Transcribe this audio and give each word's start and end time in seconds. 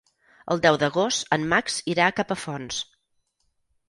El 0.53 0.61
deu 0.61 0.77
d'agost 0.83 1.29
en 1.37 1.45
Max 1.51 1.77
irà 1.93 2.07
a 2.07 2.15
Capafonts. 2.21 2.81